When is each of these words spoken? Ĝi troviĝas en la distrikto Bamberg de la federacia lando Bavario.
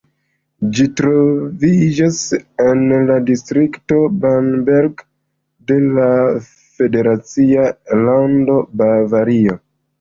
Ĝi 0.77 0.85
troviĝas 1.01 2.21
en 2.69 2.81
la 3.11 3.19
distrikto 3.27 4.01
Bamberg 4.25 5.05
de 5.73 5.79
la 6.01 6.11
federacia 6.51 7.71
lando 8.05 8.61
Bavario. 8.83 9.61